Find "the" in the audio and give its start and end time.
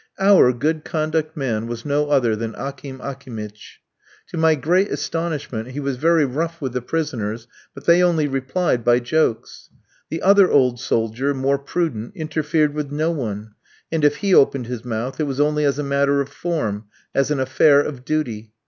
6.73-6.81, 10.09-10.23